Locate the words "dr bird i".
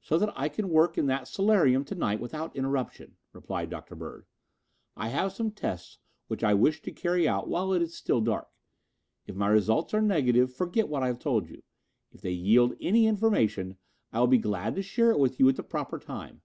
3.68-5.08